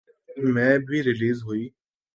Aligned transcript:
میں 0.53 0.77
بھی 0.85 0.97
ریلیز 1.03 1.43
ہوئی 1.43 1.67